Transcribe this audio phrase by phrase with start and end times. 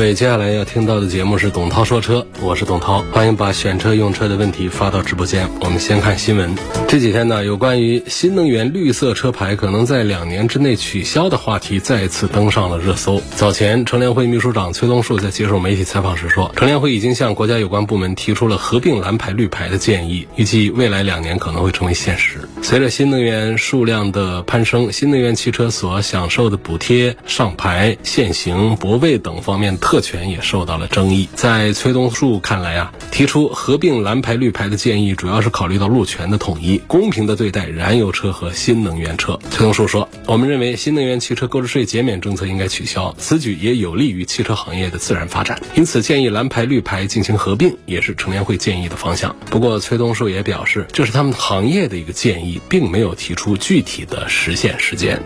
[0.00, 5.46] 位，接下来要听到的节目是董涛说车，我是董涛，欢迎把选车用车的问题发到直播间。
[5.60, 6.56] 我们先看新闻，
[6.88, 13.20] 这几天呢，有关于新能源绿色车牌可能在两年之内取消的话题再次登上了热搜。
[13.36, 22.38] 早前，乘联会秘书长崔东树在接受媒体采访时说，乘联会已经向国家有关部门提出了合并蓝牌绿牌的建议，预计未来两年可能会成为现实。
[22.62, 31.28] 随着新能源数量的攀升，新能源汽车所享受的补贴、上牌、限行、泊位等方面特特权也受到了争议。
[31.34, 39.36] 在崔东树看来啊，提出合并蓝牌绿牌的建议，主要是考虑到路权的统一，公平的对待燃油车和新能源车。
[39.50, 45.60] 崔东树说：“我们认为新能源汽车购置税减免政策应该取消，此举也有利于汽车行业的自然发展。
[45.74, 49.34] 因此，建议蓝牌绿牌进行合并，也是乘联会建议的方向。
[49.50, 55.20] 不过，崔东树也表示，这是他们行业的一个建议，并没有提出具体的实现时间。”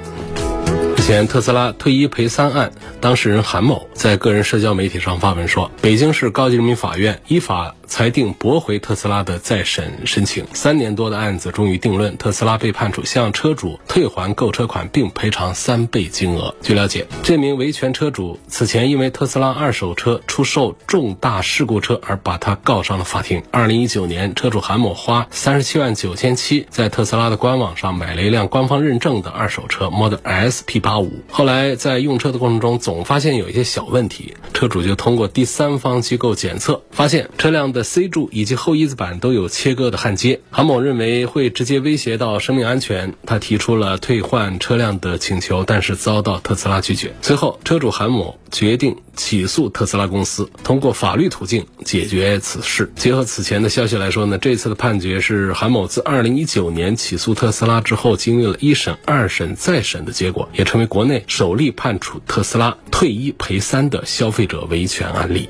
[1.07, 16.55] 前特斯拉退一赔三案当事人韩某在个人社交媒体上发文说，北京市高级人民法院依法裁定驳回特斯拉的再审申请，三年多的案子终于定论，特斯拉被判处向车主退还购车款并赔偿三倍金额。
[16.63, 23.43] 据了解，这名维权车主此前因为特斯拉二手车出售重大事故车而把他告上了法庭。
[23.51, 40.41] 二零一九年，车主韩某花三十七万九千七在特斯拉的官网上买了一辆官方认证的二手车 Model S P 八五，后来在用车的过程中总发现有一些小问题，车主就通过第三方机构检测，发现车辆的 C 柱以及后翼子板都有切割的焊接。
[40.51, 47.15] 韩某认为会直接威胁到生命安全，他提出了退换车辆的请求，但是遭到特斯拉拒绝。
[47.23, 52.93] 随后，车主韩某决定起诉特斯拉公司，通过法律途径解决此事。
[52.97, 65.49] 结合此前的消息来说呢，这次的判决是韩某自2019年起诉特斯拉之后，经历了一审、二审、再审的结果，也成为国内首例判处特斯拉退一赔三的消费者维权案例。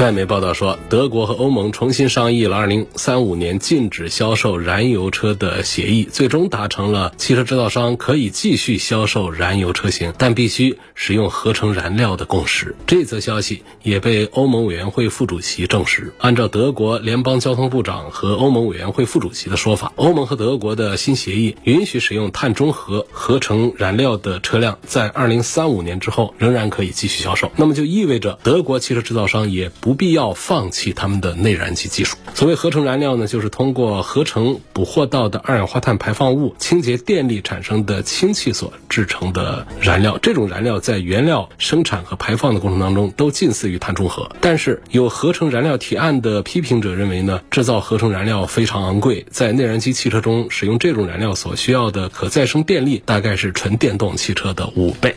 [0.00, 12.74] 外媒报道说，德国和欧盟重新商议了2035年禁止销售燃油车的协议，最终达成了汽车制造商可以继续销售燃油车型，但必须使用合成燃料的共识。
[12.86, 16.14] 这则消息也被欧盟委员会副主席证实。
[16.16, 27.52] 按照德国联邦交通部长和欧盟委员会副主席的说法，欧盟和德国的新协议允许使用碳中和合成燃料的车辆在2035年之后仍然可以继续销售。
[27.56, 29.89] 那么就意味着德国汽车制造商也不。
[29.90, 32.16] 不必要放弃他们的内燃机技术。
[32.32, 40.16] 所谓合成燃料呢，就是通过合成捕获到的二氧化碳排放物、清洁电力产生的氢气所制成的燃料。
[40.22, 44.30] 这种燃料在原料生产和排放的过程当中都近似于碳中和。
[44.40, 55.16] 但是有合成燃料提案的批评者认为呢，制造合成燃料非常昂贵，在内燃机汽车中使用这种燃料所需要的可再生电力大概是纯电动汽车的五倍。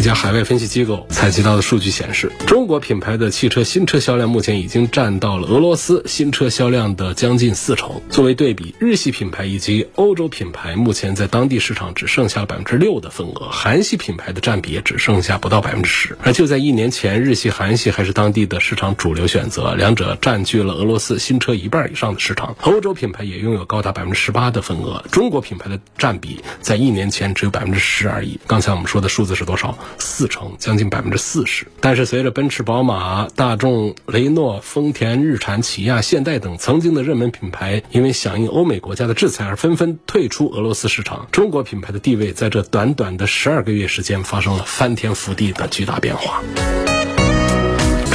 [0.00, 8.00] 一家海外分析机构采集到的数据显示，中国品牌的汽车新车销量目前已经占到了俄罗斯新车销量的将近四成。
[8.08, 16.16] 作为对比，日系品牌以及欧洲品牌目前在当地市场只剩下百分之六的份额，韩系品牌的占比也只剩下不到百分之十。
[16.22, 22.56] 而就在一年前，日系、韩系还是当地的市场主流选择，两者占据了俄罗斯新车一半以上的市场。
[22.62, 28.40] 欧洲品牌也拥有高达百分之十八的份额，中国品牌的占比在一年前只有百分之十而已。
[28.46, 29.76] 刚才我们说的数字是多少？
[29.98, 31.66] 四成，将近百分之四十。
[31.80, 46.42] 但是随着奔驰、宝马、大众、雷诺、丰田、日产、起亚、现代等曾经的热门品牌，因为响应欧美国家的制裁而纷纷退出俄罗斯市场，中国品牌的地位在这短短的十二个月时间发生了翻天覆地的巨大变化。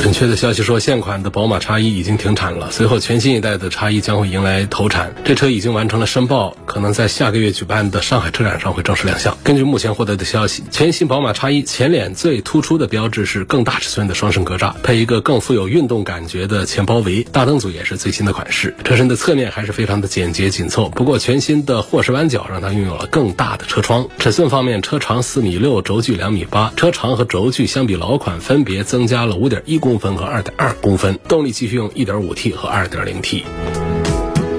[0.06, 2.70] 准确的消息说，现款的宝马叉一已经停产了。
[2.70, 5.16] 随后，全新一代的叉一将会迎来投产。
[5.26, 9.36] 这车已经完成了申报，可能在下个月举办的上海车展上会正式亮相。
[9.44, 17.24] 根据目前获得的消息，全新宝马叉一前脸最突出的标志是更大尺寸的双肾格栅，配一个更富有运动感觉的前包围。
[17.32, 18.76] 大灯组也是最新的款式。
[18.84, 20.88] 车身的侧面还是非常的简洁紧凑。
[20.90, 24.08] 不过，全新的霍氏弯角让它拥有了更大的车窗。
[24.20, 26.72] 尺寸方面，车长四米六，轴距两米八。
[26.78, 29.95] 车长和轴距相比老款分别增加了五点一公。
[29.98, 33.46] 分和二点二公分，动力继续用一点五 T 和二点零 T。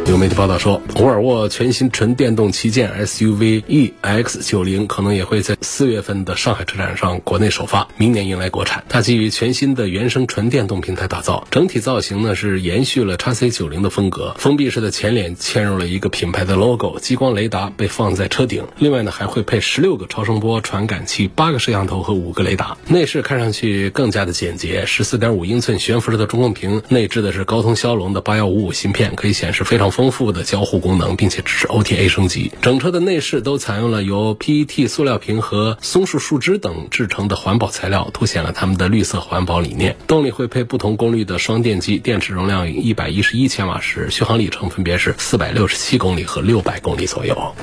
[0.09, 8.85] 有媒体报道说，沃尔沃全新纯电动旗舰 SUV EX90 可能也会在四月份的上海车展上国内首发，明年迎来国产。
[8.89, 22.79] 它基于全新的原生纯电动平台打造，整体造型呢是延续了 x C90 的风格，封闭式的前脸嵌入了一个品牌的 logo，激光雷达被放在车顶，另外呢还会配十六个超声波传感器、八个摄像头和五个雷达。
[22.87, 29.96] 内饰看上去更加的简洁，十四点五英寸悬浮式的中控屏，内置的是高通骁龙的八幺五五芯片，可以显示非常。
[29.97, 32.53] 丰富的交互功能，并且支持 OTA 升级。
[32.61, 39.97] 整车的内饰都采用了由 PET 塑料瓶和松树树枝等制成的环保材料，凸显了他们的绿色环保理念。
[40.07, 47.55] 动力会配不同功率的双电机，电池容量一百一十一千瓦时，续航里程分别是四百六十七公里和六百公里左右。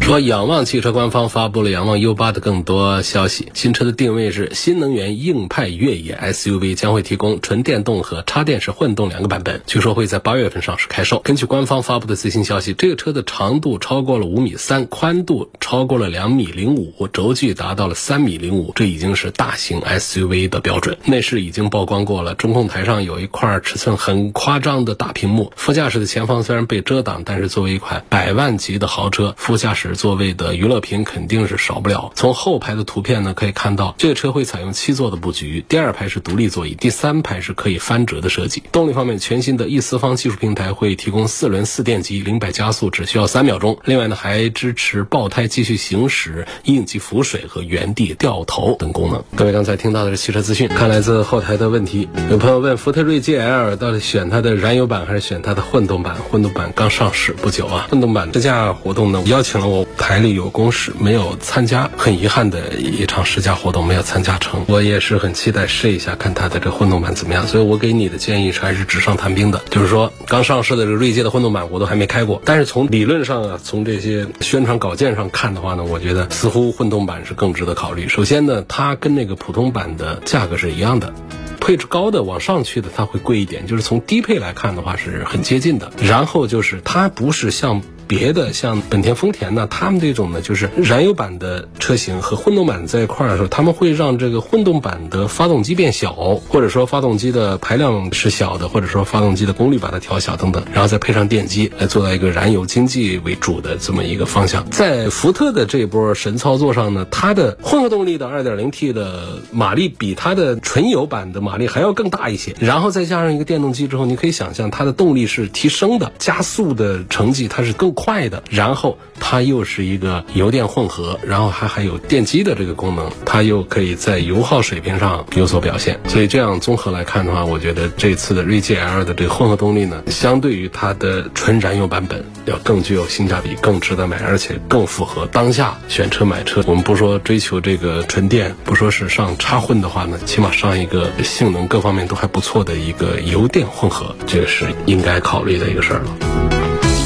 [0.00, 3.48] 说仰望汽车官方发布了仰望 U8 的更多消息。
[3.54, 11.20] 新车的定位是新能源硬派越野 SUV，将会提供纯电动和插电式混动两个版本，据说会在八月份上市开售。
[11.20, 20.98] 根据官方发布的最新消息，这个车的长度超过了五米三，宽度超过了两米零五，轴距达到了三米零五，这已经是大型 SUV 的标准。
[21.06, 25.52] 内饰已经曝光过了，中控台上有一块尺寸很夸张的大屏幕。
[25.56, 29.81] 副驾驶的前方虽然被遮挡，但是作为一款百万级的豪车，副驾驶。
[29.90, 32.12] 座位的娱乐屏肯定是少不了。
[32.14, 38.62] 从后排的图片呢，可以看到这个车会采用七座的布局，第二排是独立座椅，第三排是可以翻折的设计。
[38.72, 43.78] 动力方面，全新的 E 四方技术平台会提供四轮四电机，零百加速只需要三秒钟。
[43.84, 49.22] 另外呢，还支持爆胎继续行驶、应急浮水和原地掉头等功能。
[49.36, 52.08] 各位刚才听到的是汽车资讯，看来自后台的问题。
[52.30, 56.14] 有朋友问福特锐界 L 到底选它的燃油版还是选它的混动版？
[56.30, 59.86] 混动版刚上市不久啊，混动版试驾活动呢，邀请了我。
[59.98, 64.64] 台里有公示，没有参加，很遗憾的一场试驾活动没有参加成。
[64.66, 67.46] 我也是很期待试一下，看它的这混动版怎么样。
[67.46, 78.08] 所以我给你的建议是还是纸上谈兵的，就是说刚上市的这个锐界的混动版我都还没开过，但是从理论上啊，从这些宣传稿件上看的话呢，我觉得似乎混动版是更值得考虑。
[78.08, 81.14] 首先呢，它跟那个普通版的价格是一样的，
[81.60, 85.92] 配置高的往上去的它会贵一点，就是从低配来看的话是很接近的。
[86.02, 87.80] 然后就是它不是像。
[88.14, 96.12] 别的像本田、丰田呢，他们这种呢，就是燃油版的车型和混动版在一块儿的时候，他们会让这个混动版的发动机变小，
[96.46, 104.68] 或者说发动机的排量是小的，或者说发动机的功率把它调小等等，然后再配上电机来做到一个燃油经济为主的这么一个方向。
[104.68, 117.90] 在福特的这波神操作上呢，它的混合动力的 2.0T 的马力比它的纯油版的马力还要更大一些，然后再加上一个电动机之后，你可以想象它的动力是提升的，加速的成绩它是更。
[118.02, 126.00] 坏的，然后它又是一个油电混合，然后还还有电机的这个功能，它又可以在油耗水平上有所表现。
[126.08, 136.62] 所以这样综合来看的话，我觉得这次的锐界 L 的这个混合动力呢，相对于它的纯燃油版本要更具有性价比，更值得买，而且更符合当下选车买车。
[136.66, 146.41] 我们不说追求这个纯电，不说是上插混的话呢，起码上一个性能各方面都还不错的一个油电混合，这个是应该考虑的一个事儿了。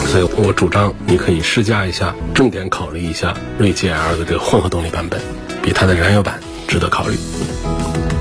[0.06, 5.20] 所以我主张你可以试驾一下，重点考虑一下锐界 L 的这个混合动力版本，
[5.62, 7.17] 比它的燃油版值得考虑。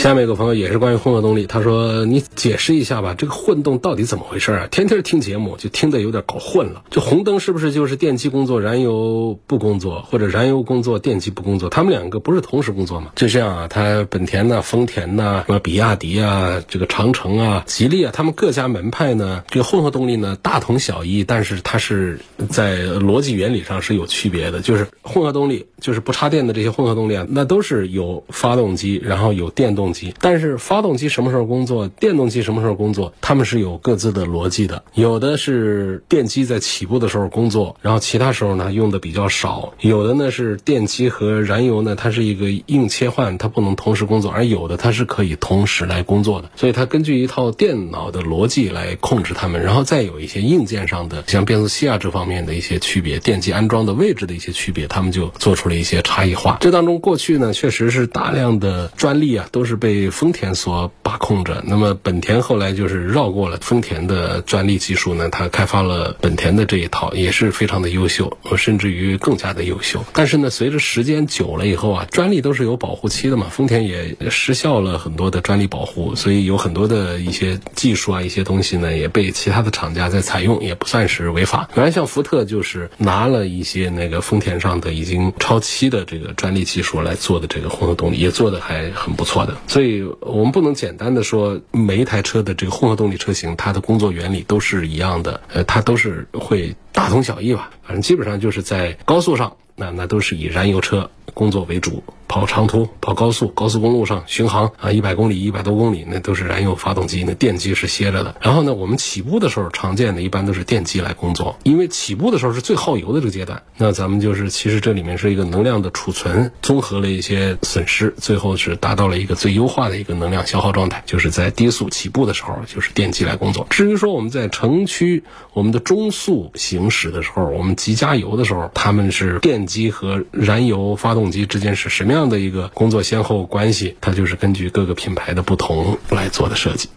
[0.05, 4.67] 下面有个朋友也是关于混合动力，他说：“你解释一下吧，这个混动到底怎么回事啊？
[4.69, 6.83] 天天听节目就听得有点搞混了。
[6.91, 11.71] 这红灯是不是就是电机工作，燃油不工作，或者燃油工作，电机不工作？
[11.71, 13.13] 他们两个不是同时工作吗？
[13.15, 24.61] 就这样啊，他本田呐、丰田呐、什么比亚迪啊、这个长城啊、吉利啊，他们各家门派呢，这个混合动力呢大同小异，但是它是在逻辑原理上是有区别的。
[24.61, 29.94] 就是混合动力，就是不插电的这些混合动力啊，那都是有发动机，然后有电动。
[30.19, 34.83] 但是发动机什么时候工作，电动机什么时候工作，他们是有各自的逻辑的。
[34.93, 46.49] 有的是电机在起步的时候工作，然后其他时候呢用的比较少；有的呢是电机和燃油呢，它是一个硬切换，它不能同时工作；而有的它是可以同时来工作的。
[46.55, 56.57] 所以它根据一套电脑的逻辑来控制它们，然后再有一些硬件上的，像变速器啊这方面的一些区别，电机安装的位置的一些区别，他们就做出了一些差异化。
[56.59, 59.75] 这当中过去呢，确实是大量的专利啊，都是。
[59.75, 70.03] 被被丰田所把控着，那么本田后来就是绕过了丰田的专利技术呢，它开发了本田的这一套，也是非常的优秀，甚至于更加的优秀。
[70.11, 81.69] 但是呢，随着时间久了以后啊，专利都是有保护期的嘛，丰田也失效了很多的专利保护，所以有很多的一些技术啊，一些东西呢，也被其他的厂家在采用，也不算是违法。
[81.75, 89.55] 原来像福特就是拿了一些那个丰田上的已经超期的这个专利技术来做的这个混合动力，也做的还很不错的。
[89.67, 97.69] 所以我们不能简单的说每一台车的这个混合动力车型，它的工作原理都是一样的，呃，它都是会大同小异吧。
[97.83, 102.03] 反正基本上就是在高速上，那那都是以燃油车工作为主。
[102.27, 108.35] 跑长途、跑高速、高速公路上巡航啊，一百公里、一百多公里，那都是燃油发动机，那电机是歇着的。
[108.41, 113.61] 然后呢，我们起步的时候常见的一般都是电机来工作，因为起步的时候是最耗油的这个阶段。
[113.77, 123.67] 那咱们就是其实这里面是一个能量的储存，综合了一些损失，最后是达到了一个最优化的一个能量消耗状态，就是在低速起步的时候就是电机来工作。
[123.69, 132.29] 至于说我们在城区我们的中速行驶的时候，我们急加油的时候，他们是电机和燃油发动机之间是什么样？
[132.29, 136.89] 的一个工作先后关系，它就是根据各个品牌的不同来做的设计。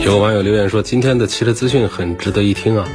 [0.00, 2.88] 有网友留言说：“今天的汽车资讯很值得一听啊！”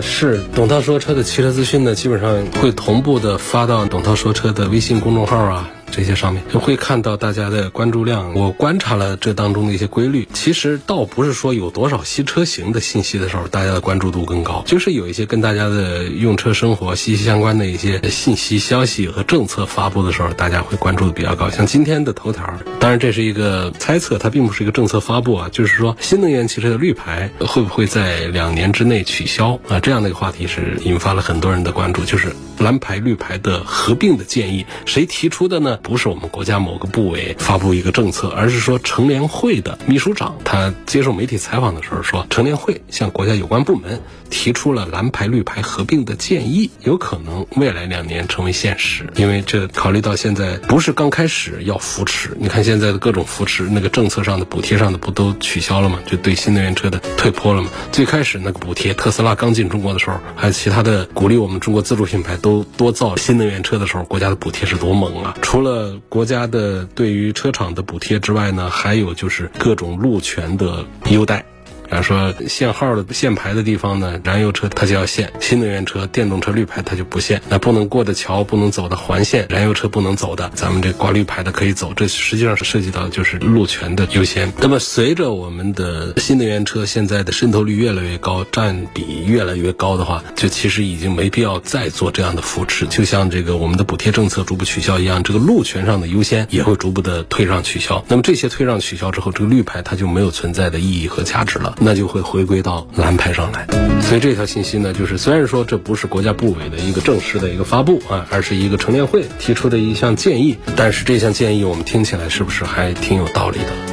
[0.00, 5.70] 是董涛说车的汽车资讯呢，基本上会同步的发到董涛说车的微信公众号啊。
[5.90, 8.34] 这些上面就会看到大家的关注量。
[8.34, 21.50] 我观察了这当中的一些规律，其实倒不是说有多少新车型的信息的时候，大家的关注度更高，就是有一些跟大家的用车生活息息相关的一些信息、消息和政策发布的时候，大家会关注的比较高。
[21.50, 22.44] 像今天的头条，
[22.78, 29.80] 当然这是一个猜测，它并不是一个政策发布啊，就是说新能源汽车的绿牌会不会在两年之内取消啊？
[29.80, 35.78] 这样的一个话题是引发了很多人的关注，就是蓝牌绿牌的合并的建议，谁提出的呢？
[35.82, 49.08] 不是我们国家某个部委发布一个政策，而是说乘联会的秘书长他接受媒体采访的时候说，乘联会向国家有关部门提出了蓝牌绿牌合并的建议，有可能未来两年成为现实。
[49.16, 55.98] 因为这考虑到现在不是刚开始要扶持，你看现在的各种扶持，那个政策上的补贴上的不都取消了吗？
[56.06, 57.70] 就对新能源车的退坡了吗？
[57.90, 65.34] 最开始那个补贴，特斯拉刚进中国的时候，还有其他的鼓励我们中国自主品牌都多造新能源车的时候，国家的补贴是多猛啊！
[65.42, 71.44] 除了呃，国家的对于车厂的补贴之外呢，还有就是各种路权的优待。
[71.90, 77.42] 比方说限号的限牌的地方呢，燃油车它就要限；新能源车、电动车绿牌它就不限。
[77.48, 81.92] 那不能过的桥、不能走的环线，燃油车不能走的，咱们这挂绿牌的可以走。
[81.96, 84.52] 这实际上是涉及到就是路权的优先。
[84.60, 92.86] 那么随着我们的新能源车现在的渗透率越来越高，占比越来越高的话，就其实已经没必要再做这样的扶持。
[92.86, 98.04] 就像这个我们的补贴政策逐步取消一样，这个路权上的优先也会逐步的退让取消。
[98.06, 101.74] 那么这些退让取消之后，这个绿牌它就没有存在的意义和价值了。
[101.82, 103.66] 那就会回归到蓝牌上来，
[104.02, 113.89] 所以这条信息呢，就是虽然说这不是国家部委的一个正式的一个发布啊，而是一个成联会提出的一项建议，但是这项建议我们听起来是不是还挺有道理的？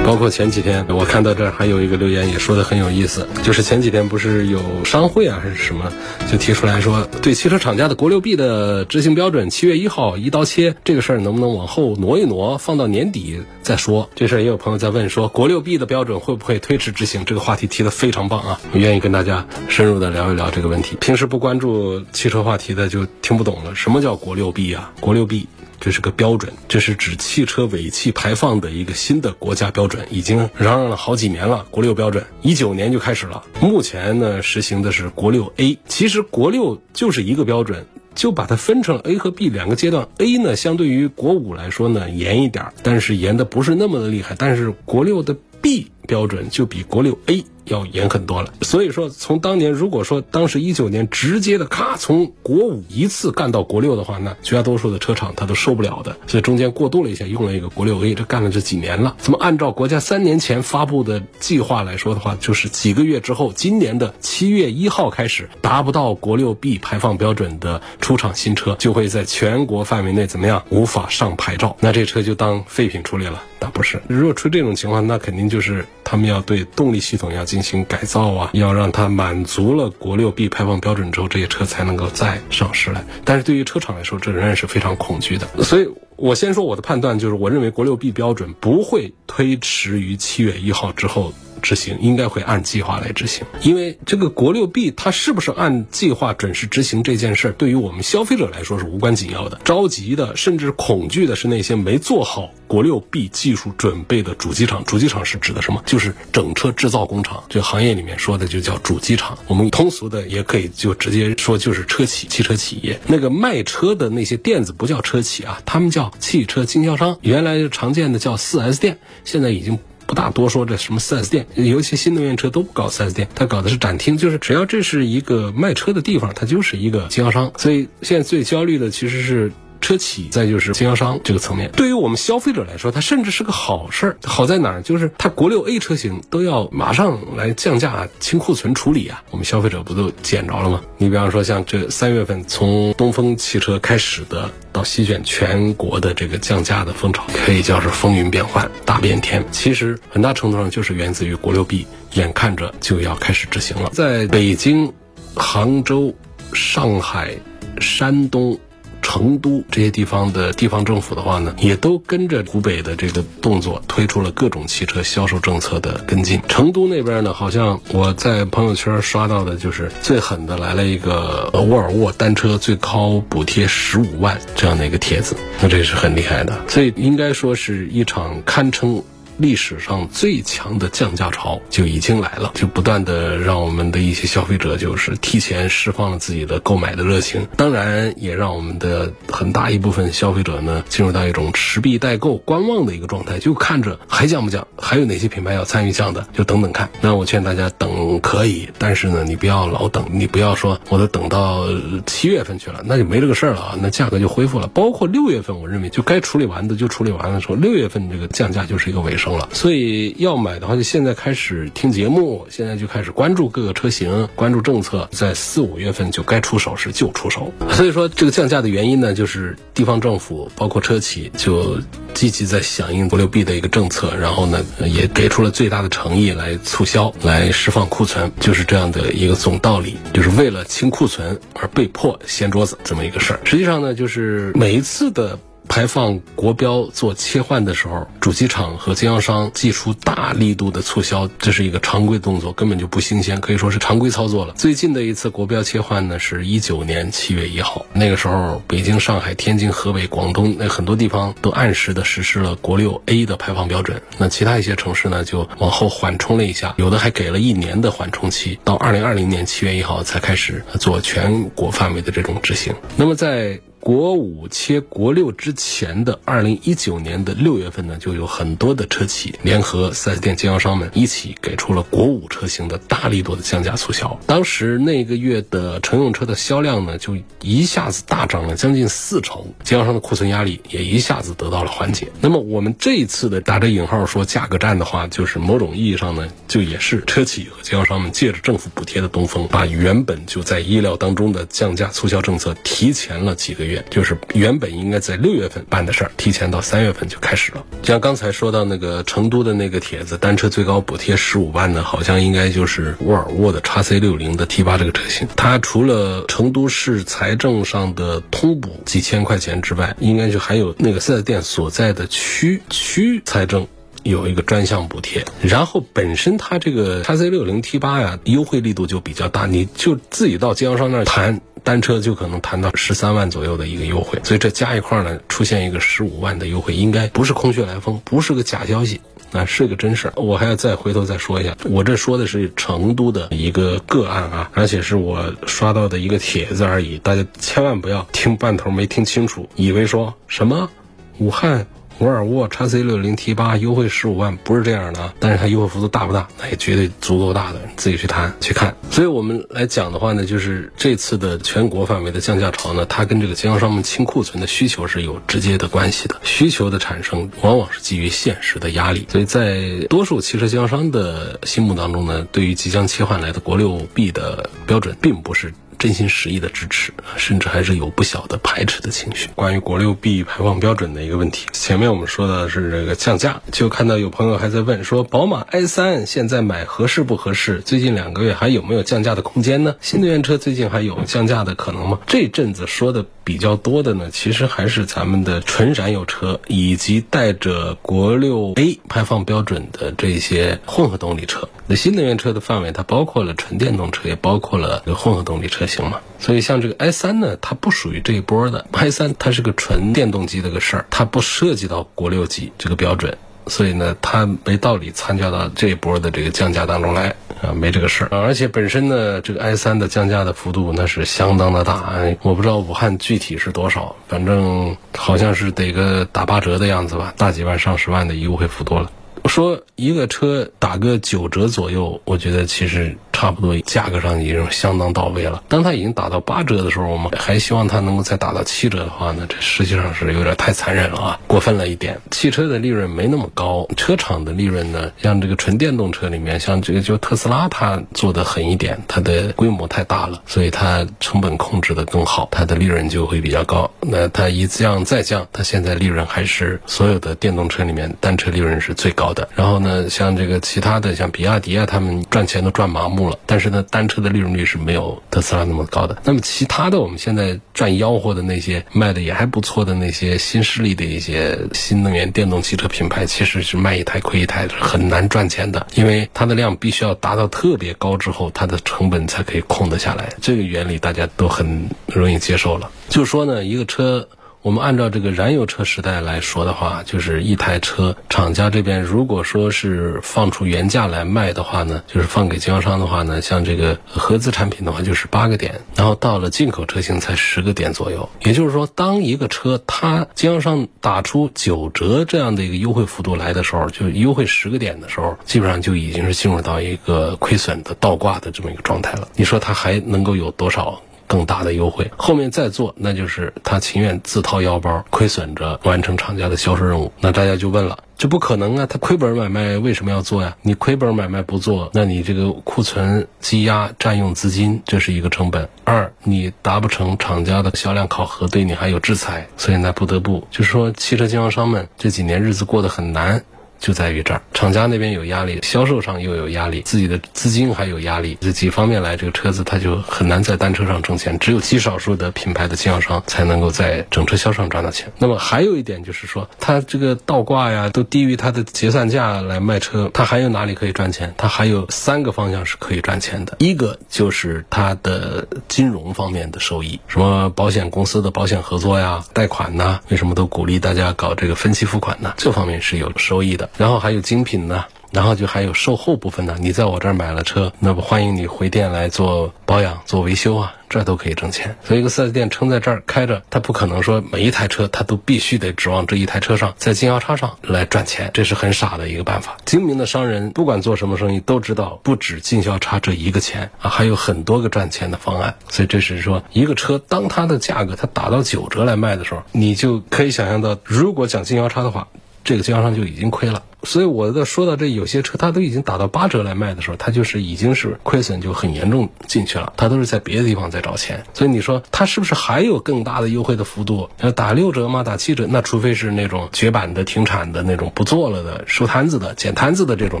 [0.04, 5.90] 包括前几天我看到这儿还有一个留言也说的很有意思，就是前几天不是有商会啊还是什么，
[6.30, 14.10] 就提出来说对汽车厂家的国六 B 的执行标准七月一号一刀切这个事儿能不能往后挪一挪，放到年底再说。
[14.14, 17.24] 这事儿也有朋友在问说国六 B 的标准会不会推迟执行？
[17.24, 20.96] 这个话题提的非常棒啊，我愿意跟大家深入的聊一聊这个问题。
[21.00, 24.92] 平时不关注汽车话题的就听不懂了，什么叫国六 B 啊？
[25.00, 25.48] 国六 B。
[25.80, 31.66] 这是个标准，这是指汽车尾气排放的一个新的国家标准，已经嚷嚷了好几年了。
[31.70, 35.78] 国六标准一九年就开始了，目前呢实行的是国六 A。
[35.86, 40.08] 其实国六就是一个标准，就把它分成 A 和 B 两个阶段。
[40.18, 44.34] A 呢相对于国五来说呢严一点，但是严的不是那么的厉害。
[44.38, 47.44] 但是国六的 B 标准就比国六 A。
[47.66, 59.16] 要严很多了，所以说从当年如果说当时一九年直接的咔从国五一次干到国六的话，那绝大多数的车厂它都受不了的，所以中间过渡了一下，用了一个国六 A，这干了这几年了。
[59.18, 73.42] 怎么按照国家三年前发布的计划来说的话，就是几个月之后，今年的七月一号开始，达不到国六 B 排放标准的出厂新车就会在全国范围内怎么样无法上牌照，那这车就当废品处理了。
[73.60, 83.04] 那不是，如果出这种情况，那肯定就是他们要对动力系统要进行改造啊，要让它满足了国六 B 排放标准之后，这些车才能够再上市来。
[83.24, 85.48] 但是对于车厂来说，这仍然是非常恐惧的。
[85.64, 91.32] 所以我先说我的判断，就是我认为国六 B 标准不会推迟于七月一号之后。
[91.64, 99.58] 执行应该会按计划来执行，因为这个国六 B 它是不是按计划准时执行这件事儿，对于我们消费者来说是无关紧要的。
[99.64, 104.84] 着急的甚至恐惧的是那些没做好国六 B 技术准备的主机厂。
[104.84, 105.82] 主机厂是指的什么？
[105.86, 109.38] 就是整车制造工厂，这行业里面说的就叫主机厂。
[109.46, 113.00] 我们通俗的也可以就直接说就是车企、汽车企业。
[113.06, 117.16] 那个卖车的那些店子不叫车企啊，他们叫汽车经销商。
[117.22, 119.78] 原来常见的叫四 S 店，现在已经。
[120.06, 127.52] 不大多说这什么 4S 店，尤其新能源车都不搞 4S 店，他搞的是展厅，就是只要这是一个卖车的地方，他就是一个经销商。
[127.56, 129.52] 所以现在最焦虑的其实是。
[129.84, 131.70] 车企，再就是经销商这个层面。
[131.72, 134.16] 对于我们消费者来说，它甚至是个好事儿。
[134.24, 134.80] 好在哪儿？
[134.80, 140.80] 就是它国六 A 车型都要马上来降价清库存处理啊，我们消费者不都捡着了吗？
[140.96, 149.44] 你比方说像这三月份从东风汽车开始的到席卷全国的这个降价的风潮，可以叫是风云变幻、大变天。
[149.52, 153.90] 其实很大程度上就是源自于国六 B，眼看着就要开始执行了。
[153.92, 154.90] 在北京、
[155.34, 156.14] 杭州、
[156.54, 157.34] 上海、
[157.78, 158.58] 山东。
[159.04, 166.40] 成都这些地方的地方政府的话呢，也都跟着湖北的这个动作，推出了各种汽车销售政策的跟进。
[166.48, 176.58] 成都那边呢，好像我在朋友圈刷到的就是最狠的，来了一个沃尔沃单车最高补贴十五万这样的一个帖子，那这是很厉害的。
[176.66, 179.04] 所以应该说是一场堪称。
[179.36, 196.88] 历史上最强的降价潮就已经来了，就不断的让我们的一些消费者就是提前释放了自己的购买的热情，当然也让我们的很大一部分消费者呢进入到一种持币待购、观望的一个状态，就看着还降不降，还有哪些品牌要参与降的，就等等看。
[197.00, 201.66] 那我劝大家等可以，但是呢，你不要老等，你不要说我都等到
[202.06, 204.68] 七月份去了，那就没这个事儿了啊，那价格就恢复了。
[204.68, 209.23] 包括六月份，我认为就该处理完的就处理完了，说六月份这个降价就是一个尾声。
[209.32, 217.52] 了，所以要买的话，就现在开始听节目，现在就开始关注各个车型，关注政策，在四五月份就该出手时就出手。
[217.70, 221.78] 所以说，这个降价的原因呢，就是地方政府包括车企就
[222.12, 233.40] 积极在响应国六 B 的一个政策，然后呢，也给出了最大的诚意来促销，来释放库存，就是这样的一个总道理，就是为了清库存而被迫掀桌子这么一个事儿。
[233.44, 235.38] 实际上呢，就是每一次的。
[235.74, 244.54] 排放国标做切换的时候，主机厂和经销商祭出大力度的促销，这是一个常规动作，根本就不新鲜，可以说是常规操作了。
[244.54, 262.72] 最近的一次国标切换呢，是一九年七月一号，那个时候北京、上海、天津、河北、广东那很多地方都按时的实施了国六 A 的排放标准，那其他一些城市呢就往后缓冲了一下，有的还给了一年的缓冲期，到二零二零年七月一号才开始做全国范围的这种执行。
[262.94, 274.18] 那么在国五切国六之前的二零一九年的六月份呢，就有很多的车企联合四 S 店经销商们一起给出了国五车型的大力度的降价促销。
[274.26, 282.08] 当时那个月的乘用车的销量呢，就一下子大涨了将近四成，经销商的库存压力也一下子得到了缓解。
[282.22, 293.73] 那么我们这一次的打着引号说价格战的话，就是某种意义上呢，就也是车企和经销商们借着政府补贴的东风，把原本就在意料当中的降价促销政策提前了几个月。
[293.90, 297.64] 就是原本应该在六月份办的事儿，提前到三月份就开始了。
[297.82, 305.26] 像刚才说到那个成都的那个帖子，单车最高补贴十五万呢，好像应该就是沃尔沃的 x C 六零的 T 八这个车型。
[305.36, 313.66] 它除了成都市财政上的通补几千块钱之外，应该就还有那个四 S 店所在的区区财政
[314.02, 315.24] 有一个专项补贴。
[315.40, 321.40] 然后本身它这个 x C 六零 T 八呀，优惠力度就比较大，你就自己到经销商那儿谈。
[321.64, 329.00] 单车就可能谈到十三万左右的一个优惠，所以这加一块呢，出现一个十五万的优惠，应该不是空穴来风，不是个假消息，
[329.32, 330.12] 啊，是个真事儿。
[330.14, 340.70] 我还要再回头再说一下，我这说的是成都的一个个案啊，而且是我刷到的一个帖子而已，大家千万不要听半头没听清楚，以为说什么
[341.18, 341.66] 武汉。
[341.98, 346.26] 沃尔沃 x C 六零 T 八优惠十五万，不是这样的啊，但是它优惠幅度大不大？
[346.40, 348.74] 那也绝对足够大的，自己去谈去看。
[348.90, 356.16] 所以我们来讲的话呢，就是这次的全国范围的降价潮呢，它跟这个经销商们清库存的需求是有直接的关系的。
[356.22, 365.54] 需求的产生往往是基于现实的压力，所以在多数汽车经销商的心目当中呢，对于即将切换来的国六 B 的标准，并不是。
[365.78, 369.28] 真心实意的支持，甚至还是有不小的排斥的情绪。
[369.34, 377.60] 关于国六 B 排放标准的一个问题，前面我们说的是这个降价，就看到有朋友还在问说，宝马 i 三现在买合适不合适？
[377.60, 379.74] 最近两个月还有没有降价的空间呢？
[379.80, 381.98] 新能源车最近还有降价的可能吗？
[382.06, 391.48] 这阵子说的比较多的呢，其实还是咱们的纯燃油车以及带着国六 A 排放标准的这些混合动力车。
[391.66, 396.00] 那新能源车的范围，它包括了纯电动车，也包括了混合动力车型嘛。
[396.18, 398.66] 所以像这个 i 三呢，它不属于这一波的。
[398.72, 408.08] i 三它是个纯电动机的个事儿，它不涉及到国六级这个标准，所以呢，它没道理参加到这一波的这个降价当中来啊，没这个事儿。
[408.10, 418.90] 而且本身呢，这个 i 三的降价的幅度那是相当的大，我不知道武汉具体是多少，反正好像是得个打八折的样子吧，大几万上十万的优惠幅度了。
[419.26, 422.96] 说一个车打个九折左右，我觉得其实。
[423.24, 425.42] 差不多价格上已经相当到位了。
[425.48, 431.98] 当它已经打到八折的时候，我们还希望它能够再打到七折的话呢，这实际上是有点太残忍了啊，过分了一点。
[432.10, 443.70] 汽车的利润没那么高，车厂的利润呢，像这个纯电动车里面，像这个就特斯拉，它做的狠一点，它的规模太大了，所以它成本控制的更好，它的利润就会比较高。
[443.80, 449.26] 那它一降再降，它现在利润还是所有的电动车里面单车利润是最高的。
[449.34, 455.96] 然后呢，像这个其他的，像比亚迪啊，他们赚钱都赚麻木了，但是呢，单车的利润率是没有特斯拉那么高的。
[456.04, 470.12] 那么其他的，我们现在赚吆喝的那些卖的也还不错的那些新势力的一些新能源电动汽车品牌，其实是卖一台亏一台，是很难赚钱的，因为它的量必须要达到特别高之后，它的成本才可以控得下来。
[470.20, 472.70] 这个原理大家都很容易接受了。
[472.88, 474.08] 就说呢，一个车。
[474.44, 488.06] 我们按照这个燃油车时代来说的话，就是一台车厂家这边如果说是放出原价来卖的话呢，就是放给经销商的话呢，像这个合资产品的话就是八个点，然后到了进口车型才十个点左右。
[488.20, 499.08] 也就是说，当一个车它经销商打出九折这样的一个优惠幅度来的时候，就优惠十个点的时候，基本上就已经是进入到一个亏损的倒挂的这么一个状态了。
[499.16, 500.82] 你说它还能够有多少？
[501.06, 506.92] 更大的优惠，后面再做，那就是他情愿自掏腰包，亏损着完成厂家的销售任务。
[507.00, 508.66] 那大家就问了，这不可能啊！
[508.66, 510.36] 他亏本买卖为什么要做呀？
[510.42, 515.48] 你亏本买卖不做，那你这个库存积压占用资金，这是一个成本。
[515.64, 523.24] 二，你达不成厂家的销量考核，对你还有制裁，所以呢，不得不就是说，汽车经销商们这几年日子过得很难。
[523.64, 531.18] 就在于这儿，厂家那边有压力，销售上又有压力，自己的资金还有压力，这几方面来，这个车子它就很难在单车上挣钱。
[531.18, 534.92] 只有极少数的品牌的经销商才能够在整车销售上赚到钱。
[534.98, 541.14] 那么还有一点就是说，它这个倒挂呀，都低于它的结算价来卖车，它还有哪里可以赚钱？
[541.16, 543.34] 它还有三个方向是可以赚钱的。
[543.38, 552.12] 一个就是它的金融方面的收益，什么保险公司的保险合作呀、贷款呐，为什么都鼓励大家搞这个分期付款呢？
[552.18, 553.48] 这方面是有收益的。
[553.56, 556.36] 然后还有精品呢，然后就还有售后部分呢。
[556.40, 561.56] 你在我这儿买了车，那么欢迎你回店来做保养、做维修啊，这都可以挣钱。
[561.62, 569.36] 所以一个 4S 店撑在这儿开着，他不可能说每一台车他都必须得指望这一台车上在经销商上来赚钱，这是很傻的一个办法。
[569.44, 575.36] 精明的商人不管做什么生意都知道，不止经销差这一个钱啊，还有很多个赚钱的方案。
[575.48, 581.86] 所以这是说，一个车当它的价格它打到九折来卖的时候，你就可以想象到，如果讲经销差的话，
[582.24, 583.40] 这个经销商就已经亏了。
[583.64, 591.04] 所以我在说到这有些车，它都已经打到八折来卖的时候，它就是已经是亏损就很严重进去了，它都是在别的地方在找钱。
[591.14, 593.88] 所以你说它是不是还有更大的优惠的幅度？
[594.00, 594.82] 要打六折吗？
[594.82, 595.26] 打七折？
[595.28, 600.00] 那除非是那种绝版的、停产的那种不做了的、收摊子的、捡摊子的这种，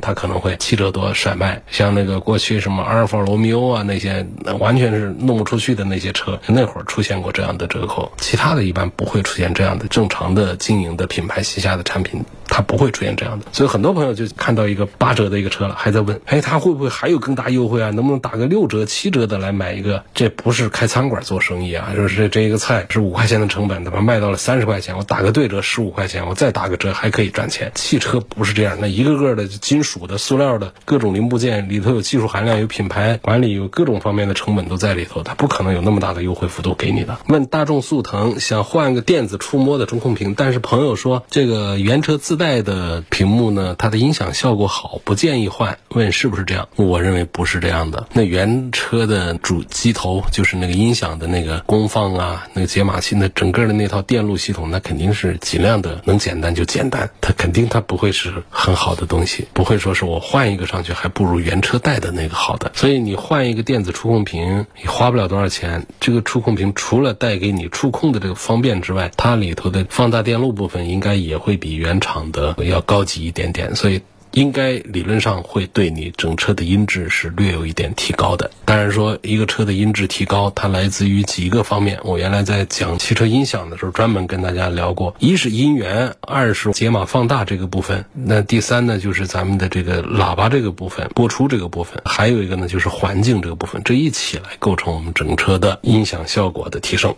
[0.00, 1.62] 它可能会七折多甩卖。
[1.70, 4.26] 像那个过去什么阿尔法罗密欧啊那些，
[4.58, 8.10] 完全是弄不出去的那些车，那会儿出现过这样的折扣。
[8.18, 13.46] 其他的一般不会出现这样的正常的经营的品牌旗下的产品，它不会出现这样的。
[13.50, 17.90] 所以很多朋友就看到一个八折的一个车了，还在问，哎，他会不会还有更大优惠啊？
[17.90, 20.04] 能不能打个六折、七折的来买一个？
[20.12, 24.02] 这不是开餐馆做生意啊，就是这这一个菜是五块钱的成本，怎么？
[24.02, 27.70] 卖到了三十块钱，我打个对折十五块钱，我再打个折还可以赚钱。
[27.74, 37.16] 汽车不是这样，那一个个的金属的、塑料的各种零部件里头有技术含量、有品牌管理、有各种方面的成本都在里头，它不可能有那么大的优惠幅度给你的。
[37.28, 43.76] 问大众速腾想换个电子触摸的中控屏，但是朋友说这个原车自带带的屏幕呢？
[43.78, 45.78] 它的音响效果好，不建议换。
[45.90, 46.68] 问是不是这样？
[46.74, 48.08] 我认为不是这样的。
[48.14, 57.08] 那原车的主机头就是那个音响的那个功放啊，那个解码器，那整个的那套电路系统，那肯定是尽量的能简单就简单。
[57.20, 62.72] 它肯定它不会是很好的东西，不会说是我换一个上去还不如原车带的那个好的。
[62.74, 65.86] 所以你换一个电子触控屏，你花不了多少钱。
[66.00, 73.76] 这个触控屏除了带给你触控的这个方便之外，它里头的放大电路部分应该也会比原厂的要高级一点点。
[73.76, 74.00] 所以
[74.32, 78.50] 应该理论上会对你整车的音质是略有一点提高的。
[78.64, 82.00] 当然说一个车的音质提高，它来自于几个方面。
[82.02, 88.06] 我原来在讲汽车音响的时候，专门跟大家聊过：一是音源，二是解码放大这个部分。
[88.14, 92.00] 那第三呢，就是咱们的这个喇叭这个部分，播出这个部分。
[92.06, 93.82] 还有一个呢，就是环境这个部分。
[93.84, 97.14] 这一起来构成我们整车的音响效果的提升。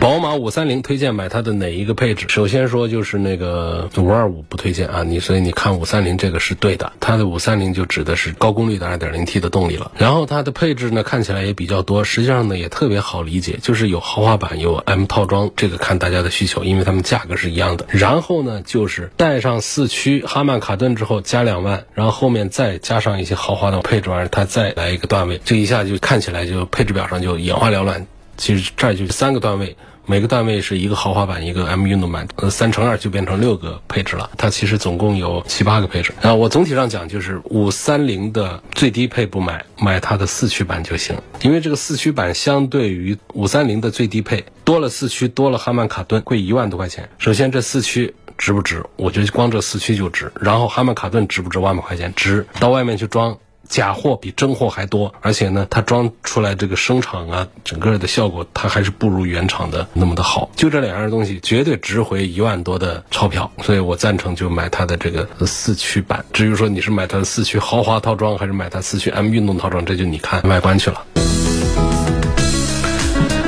[0.00, 2.26] 宝马五三零推荐买它的哪一个配置？
[2.28, 9.90] 首先说就是那个五二五不推荐啊，你所以你看五三零这个是对的，它的五三零就指的是高功率的二点零 T 的动力了。
[9.98, 17.84] 然后它的配置呢看起来也比较多，实际上呢也特别好理解，就是有豪华版有 M 套装，这个看大家的需求，因为它们价格是一样的。
[17.88, 28.06] 然后呢就是带上四驱哈曼卡顿之后加两万，然后后面再加上一些豪华的配置玩意儿，它再来一个段位，这一下就看起来就配置表上就眼花缭乱。
[28.38, 34.30] 其实这就三个段位，每个段位是一个豪华版，一个 M 运动版，呃，三乘二就变成六个配置了。
[34.38, 36.14] 它其实总共有七八个配置。
[36.22, 41.16] 啊，我总体上讲就是五三零的最低配不买，买它的四驱版就行。
[41.42, 47.08] 因为这个四驱版相对于五三零的最低配多了四驱，多了哈曼卡顿，贵一万多块钱。
[47.18, 48.84] 首先这四驱值不值？
[48.96, 50.32] 我觉得光这四驱就值。
[50.40, 51.58] 然后哈曼卡顿值不值？
[51.58, 52.46] 万把块钱值。
[52.60, 53.36] 到外面去装。
[53.68, 60.50] 假货比真货还多，而且呢，它装出来这个声场啊，整个的效果它还是不如原厂的那么的好。
[60.56, 66.24] 就这两样东西，绝对值回一万多的钞票， 所以我赞成就买它的这个四驱版。
[66.32, 71.02] 至于说你是买它的四驱豪华套装，还是买它四驱 M 运动套装，这就你看外观去了。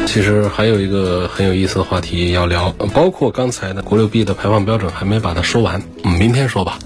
[0.06, 6.78] 其实还有一个很有意思的话题要聊，包括刚才的国六 B 的排放标准还没把它说完，嗯，明天说吧。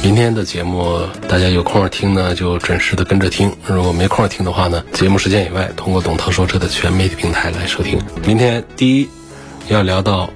[0.00, 8.00] 明天的节目，大家有空听呢，就准时的跟着听；如果没空听的话呢，节目时间以外，通过董涛说车的全媒体平台来收听。
[8.24, 9.08] 明天第一
[9.68, 10.30] 要聊到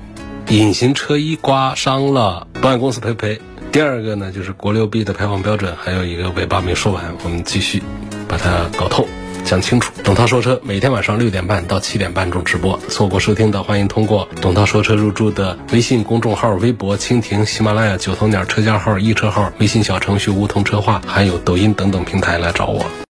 [0.49, 3.41] 隐形车衣刮伤了，保险公司赔不赔？
[3.71, 7.83] 第二个呢，就是国六 B 的排放标准，还有一个尾巴没说完，我们继续
[8.29, 9.07] 把它搞透。
[9.45, 22.87] 讲清楚，董涛说车每天晚上六点半到七点半钟直播，错过收听的欢迎通过董涛说车入驻的微信公众号、微博、蜻蜓、喜马拉雅、九头鸟车架号、易车号、微信小程序梧桐车话，还有抖音等等平台来找我。